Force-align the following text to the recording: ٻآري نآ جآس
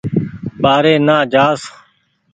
ٻآري 0.61 0.93
نآ 1.07 1.17
جآس 1.33 1.61